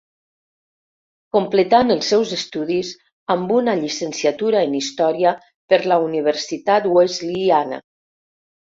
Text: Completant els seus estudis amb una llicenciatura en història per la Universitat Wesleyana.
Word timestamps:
Completant 1.37 1.95
els 1.95 2.09
seus 2.13 2.31
estudis 2.39 2.95
amb 3.35 3.55
una 3.59 3.77
llicenciatura 3.83 4.65
en 4.71 4.75
història 4.83 5.37
per 5.75 5.83
la 5.95 6.03
Universitat 6.11 6.93
Wesleyana. 6.99 7.85